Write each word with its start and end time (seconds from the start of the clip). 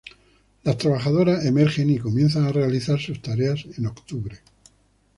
Las 0.63 0.79
trabajadoras 0.79 1.45
emergen 1.45 1.91
y 1.91 1.99
comienzan 1.99 2.45
a 2.47 2.51
realizar 2.51 2.99
sus 2.99 3.21
tareas 3.21 3.67
en 3.77 3.85
octubre. 3.85 4.39